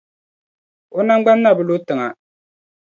[0.97, 2.07] O naŋgbani na bi lu tiŋa.